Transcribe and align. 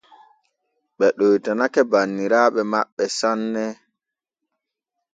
Ɓe 0.97 1.07
ɗoytanake 1.17 1.81
banniraaɓe 1.91 2.61
maɓɓe 2.71 3.03
sanne. 3.17 3.63